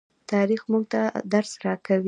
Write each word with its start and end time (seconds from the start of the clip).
تاریخ 0.31 0.61
موږ 0.71 0.83
ته 0.91 1.01
درس 1.33 1.51
راکوي. 1.65 1.99